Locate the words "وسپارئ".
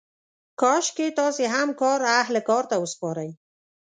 2.83-3.29